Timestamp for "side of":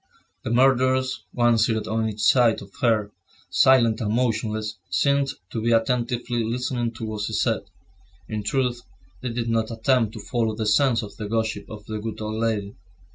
2.21-2.71